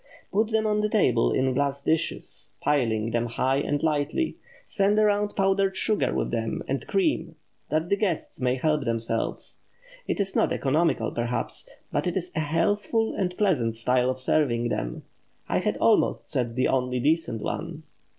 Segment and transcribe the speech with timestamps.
[0.33, 4.35] Put them on the table in glass dishes, piling them high and lightly,
[4.65, 7.35] send around powdered sugar with them and cream,
[7.69, 9.59] that the guests may help themselves.
[10.07, 14.69] It is not economical perhaps, but it is a healthful and pleasant style of serving
[14.69, 17.83] them—I had almost said the only decent one.